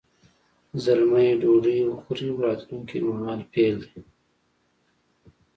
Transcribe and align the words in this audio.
زلمی 0.83 1.27
ډوډۍ 1.41 1.79
وخوري 1.85 2.29
راتلونکي 2.43 2.97
مهال 3.09 3.39
فعل 3.51 3.77
دی. 3.91 4.01